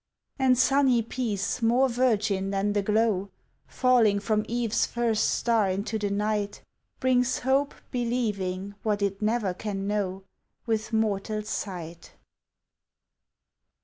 [0.39, 3.29] And sunny peace more virgin than the glow
[3.67, 6.63] Falling from eve's first star into the night,
[6.99, 10.23] Brings hope believing what it ne'er can know
[10.65, 12.13] With mortal sight.